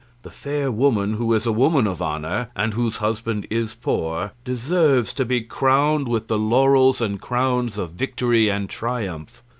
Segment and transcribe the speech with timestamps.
[0.23, 5.13] The fair woman who is a woman of honour, and whose husband is poor, deserves
[5.13, 9.43] to be crowned with the laurels and crowns of victory and triumph.